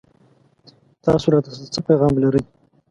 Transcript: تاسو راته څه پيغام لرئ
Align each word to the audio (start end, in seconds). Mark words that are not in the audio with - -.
تاسو 1.03 1.25
راته 1.33 1.49
څه 1.73 1.79
پيغام 1.87 2.13
لرئ 2.23 2.41